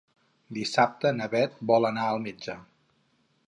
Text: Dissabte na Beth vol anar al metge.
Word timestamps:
Dissabte 0.57 1.11
na 1.19 1.27
Beth 1.35 1.61
vol 1.73 1.87
anar 1.91 2.09
al 2.15 2.25
metge. 2.27 2.57